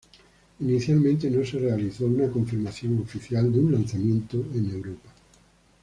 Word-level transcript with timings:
Inicialmente, 0.61 1.29
no 1.29 1.45
se 1.45 1.59
realizó 1.59 2.07
una 2.07 2.27
confirmación 2.31 2.99
oficial 3.03 3.53
de 3.53 3.59
un 3.59 3.71
lanzamiento 3.73 4.43
en 4.55 4.71
Europa. 4.71 5.11